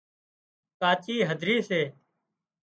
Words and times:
ڪاچي 0.79 1.15
هڌرِي 1.29 1.57
سي 1.67 1.81